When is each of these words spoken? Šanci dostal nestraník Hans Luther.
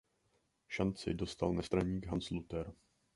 Šanci 0.67 1.13
dostal 1.13 1.53
nestraník 1.53 2.05
Hans 2.07 2.29
Luther. 2.29 2.73